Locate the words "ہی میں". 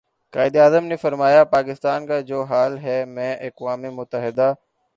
2.77-3.35